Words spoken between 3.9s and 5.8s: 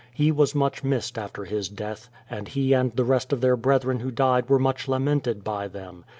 who died were much lamented by